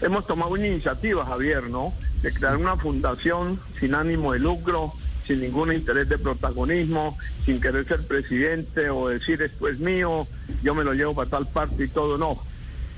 hemos 0.00 0.26
tomado 0.26 0.52
una 0.52 0.66
iniciativa, 0.66 1.24
Javier, 1.24 1.70
¿no? 1.70 1.92
De 2.22 2.32
crear 2.32 2.56
una 2.56 2.76
fundación 2.76 3.60
sin 3.78 3.94
ánimo 3.94 4.32
de 4.32 4.38
lucro, 4.38 4.92
sin 5.26 5.40
ningún 5.40 5.72
interés 5.72 6.08
de 6.08 6.18
protagonismo, 6.18 7.16
sin 7.44 7.60
querer 7.60 7.86
ser 7.86 8.06
presidente 8.06 8.90
o 8.90 9.08
decir 9.08 9.42
esto 9.42 9.68
es 9.68 9.78
mío, 9.78 10.26
yo 10.62 10.74
me 10.74 10.84
lo 10.84 10.94
llevo 10.94 11.14
para 11.14 11.30
tal 11.30 11.46
parte 11.46 11.84
y 11.84 11.88
todo, 11.88 12.18
no. 12.18 12.42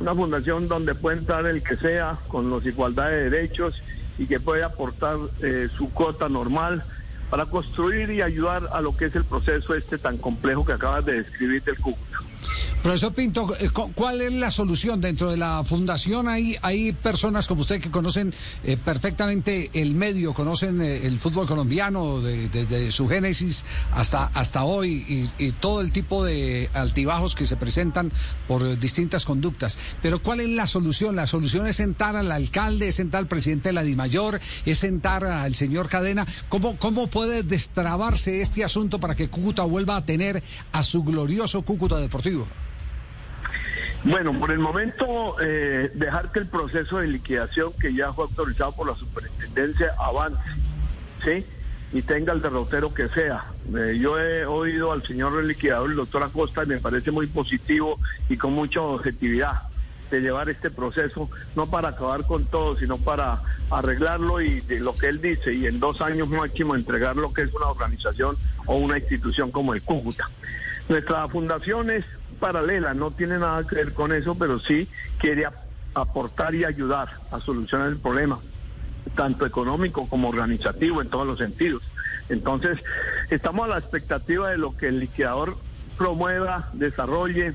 Una 0.00 0.14
fundación 0.14 0.68
donde 0.68 0.94
puede 0.94 1.18
entrar 1.18 1.46
el 1.46 1.62
que 1.62 1.76
sea 1.76 2.18
con 2.28 2.48
los 2.48 2.64
igualdad 2.64 3.10
de 3.10 3.30
derechos 3.30 3.82
y 4.18 4.26
que 4.26 4.40
puede 4.40 4.62
aportar 4.62 5.16
eh, 5.42 5.68
su 5.76 5.92
cuota 5.92 6.28
normal 6.28 6.82
para 7.28 7.46
construir 7.46 8.10
y 8.10 8.22
ayudar 8.22 8.68
a 8.72 8.80
lo 8.80 8.96
que 8.96 9.06
es 9.06 9.16
el 9.16 9.24
proceso 9.24 9.74
este 9.74 9.98
tan 9.98 10.18
complejo 10.18 10.64
que 10.64 10.72
acabas 10.72 11.04
de 11.04 11.22
describir 11.22 11.62
del 11.62 11.78
Cúcuta. 11.78 12.18
Profesor 12.82 13.14
Pinto, 13.14 13.54
eh, 13.60 13.70
¿cuál 13.70 14.22
es 14.22 14.32
la 14.32 14.50
solución 14.50 15.00
dentro 15.00 15.30
de 15.30 15.36
la 15.36 15.62
fundación? 15.62 16.26
Hay, 16.26 16.56
hay 16.62 16.90
personas 16.90 17.46
como 17.46 17.60
usted 17.60 17.80
que 17.80 17.92
conocen 17.92 18.34
eh, 18.64 18.76
perfectamente 18.76 19.70
el 19.72 19.94
medio, 19.94 20.34
conocen 20.34 20.82
eh, 20.82 21.06
el 21.06 21.20
fútbol 21.20 21.46
colombiano 21.46 22.20
desde 22.20 22.90
su 22.90 23.08
génesis 23.08 23.64
hasta, 23.92 24.32
hasta 24.34 24.64
hoy 24.64 25.30
y, 25.38 25.52
todo 25.60 25.80
el 25.80 25.92
tipo 25.92 26.24
de 26.24 26.70
altibajos 26.74 27.36
que 27.36 27.46
se 27.46 27.56
presentan 27.56 28.10
por 28.48 28.76
distintas 28.80 29.24
conductas. 29.24 29.78
Pero 30.02 30.20
¿cuál 30.20 30.40
es 30.40 30.48
la 30.48 30.66
solución? 30.66 31.14
La 31.14 31.28
solución 31.28 31.68
es 31.68 31.76
sentar 31.76 32.16
al 32.16 32.32
alcalde, 32.32 32.88
es 32.88 32.96
sentar 32.96 33.20
al 33.20 33.28
presidente 33.28 33.68
de 33.68 33.74
la 33.74 33.84
DIMAYOR, 33.84 34.40
es 34.66 34.78
sentar 34.78 35.22
al 35.22 35.54
señor 35.54 35.88
Cadena. 35.88 36.26
¿Cómo, 36.48 36.76
¿Cómo 36.78 37.06
puede 37.06 37.44
destrabarse 37.44 38.40
este 38.40 38.64
asunto 38.64 38.98
para 38.98 39.14
que 39.14 39.28
Cúcuta 39.28 39.62
vuelva 39.62 39.94
a 39.94 40.04
tener 40.04 40.42
a 40.72 40.82
su 40.82 41.04
glorioso 41.04 41.62
Cúcuta 41.62 41.98
Deportivo? 41.98 42.48
Bueno, 44.04 44.32
por 44.32 44.50
el 44.50 44.58
momento, 44.58 45.36
eh, 45.40 45.92
dejar 45.94 46.32
que 46.32 46.40
el 46.40 46.46
proceso 46.46 46.98
de 46.98 47.06
liquidación 47.06 47.72
que 47.74 47.94
ya 47.94 48.12
fue 48.12 48.24
autorizado 48.24 48.72
por 48.72 48.88
la 48.88 48.96
superintendencia 48.96 49.94
avance, 49.96 50.42
¿sí? 51.22 51.46
Y 51.92 52.02
tenga 52.02 52.32
el 52.32 52.42
derrotero 52.42 52.92
que 52.92 53.08
sea. 53.08 53.44
Eh, 53.76 53.98
yo 54.00 54.18
he 54.18 54.44
oído 54.44 54.90
al 54.90 55.04
señor 55.04 55.44
liquidador, 55.44 55.90
el 55.90 55.96
doctor 55.96 56.24
Acosta, 56.24 56.64
y 56.64 56.66
me 56.66 56.78
parece 56.78 57.12
muy 57.12 57.28
positivo 57.28 58.00
y 58.28 58.36
con 58.36 58.54
mucha 58.54 58.80
objetividad 58.80 59.62
de 60.10 60.20
llevar 60.20 60.48
este 60.48 60.70
proceso, 60.70 61.30
no 61.54 61.68
para 61.68 61.90
acabar 61.90 62.26
con 62.26 62.44
todo, 62.44 62.76
sino 62.76 62.98
para 62.98 63.40
arreglarlo 63.70 64.40
y 64.40 64.60
de 64.62 64.80
lo 64.80 64.96
que 64.96 65.06
él 65.08 65.22
dice, 65.22 65.54
y 65.54 65.66
en 65.66 65.78
dos 65.78 66.00
años 66.00 66.28
máximo 66.28 66.74
entregar 66.74 67.14
lo 67.14 67.32
que 67.32 67.42
es 67.42 67.54
una 67.54 67.66
organización 67.66 68.36
o 68.66 68.74
una 68.74 68.98
institución 68.98 69.52
como 69.52 69.74
el 69.74 69.82
Cúcuta. 69.82 70.28
Nuestra 70.88 71.28
fundación 71.28 71.90
es 71.90 72.04
paralela, 72.42 72.92
no 72.92 73.12
tiene 73.12 73.38
nada 73.38 73.64
que 73.64 73.76
ver 73.76 73.94
con 73.94 74.12
eso, 74.12 74.34
pero 74.34 74.58
sí 74.58 74.88
quiere 75.18 75.46
aportar 75.94 76.56
y 76.56 76.64
ayudar 76.64 77.08
a 77.30 77.38
solucionar 77.38 77.88
el 77.88 77.98
problema, 77.98 78.40
tanto 79.14 79.46
económico 79.46 80.08
como 80.08 80.28
organizativo 80.28 81.00
en 81.00 81.08
todos 81.08 81.24
los 81.24 81.38
sentidos. 81.38 81.84
Entonces, 82.28 82.80
estamos 83.30 83.66
a 83.66 83.68
la 83.68 83.78
expectativa 83.78 84.50
de 84.50 84.58
lo 84.58 84.76
que 84.76 84.88
el 84.88 84.98
liquidador 84.98 85.56
promueva, 85.96 86.68
desarrolle 86.72 87.54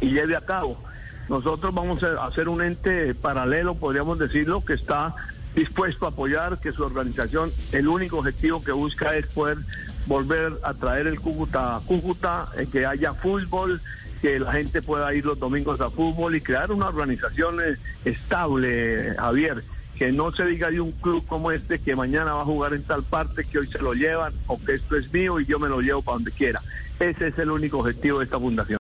y 0.00 0.10
lleve 0.10 0.34
a 0.34 0.40
cabo. 0.40 0.82
Nosotros 1.28 1.72
vamos 1.72 2.02
a 2.02 2.26
hacer 2.26 2.48
un 2.48 2.60
ente 2.60 3.14
paralelo, 3.14 3.76
podríamos 3.76 4.18
decirlo, 4.18 4.64
que 4.64 4.72
está 4.74 5.14
dispuesto 5.54 6.06
a 6.06 6.08
apoyar, 6.08 6.58
que 6.58 6.72
su 6.72 6.82
organización, 6.82 7.52
el 7.70 7.86
único 7.86 8.18
objetivo 8.18 8.64
que 8.64 8.72
busca 8.72 9.14
es 9.14 9.28
poder 9.28 9.58
volver 10.06 10.52
a 10.62 10.74
traer 10.74 11.06
el 11.06 11.20
Cúcuta 11.20 11.76
a 11.76 11.80
Cúcuta, 11.80 12.48
eh, 12.56 12.66
que 12.70 12.86
haya 12.86 13.14
fútbol, 13.14 13.80
que 14.20 14.38
la 14.38 14.52
gente 14.52 14.82
pueda 14.82 15.12
ir 15.14 15.24
los 15.24 15.38
domingos 15.38 15.80
a 15.80 15.90
fútbol 15.90 16.36
y 16.36 16.40
crear 16.40 16.70
una 16.72 16.88
organización 16.88 17.60
eh, 17.60 17.76
estable, 18.04 19.14
Javier, 19.18 19.64
que 19.96 20.12
no 20.12 20.32
se 20.32 20.44
diga 20.46 20.70
de 20.70 20.80
un 20.80 20.92
club 20.92 21.24
como 21.26 21.50
este 21.50 21.78
que 21.78 21.94
mañana 21.96 22.34
va 22.34 22.42
a 22.42 22.44
jugar 22.44 22.74
en 22.74 22.82
tal 22.82 23.02
parte, 23.02 23.44
que 23.44 23.58
hoy 23.58 23.66
se 23.66 23.78
lo 23.78 23.94
llevan 23.94 24.32
o 24.46 24.58
que 24.62 24.74
esto 24.74 24.96
es 24.96 25.12
mío 25.12 25.38
y 25.40 25.46
yo 25.46 25.58
me 25.58 25.68
lo 25.68 25.80
llevo 25.80 26.02
para 26.02 26.16
donde 26.16 26.32
quiera. 26.32 26.60
Ese 26.98 27.28
es 27.28 27.38
el 27.38 27.50
único 27.50 27.78
objetivo 27.78 28.18
de 28.18 28.24
esta 28.24 28.38
fundación. 28.38 28.81